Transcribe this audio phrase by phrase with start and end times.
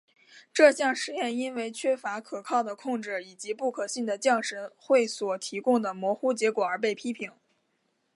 [0.51, 7.31] 这项实验因为缺乏可靠的控制以及不可信的降神会所提供的模糊结果而被批评。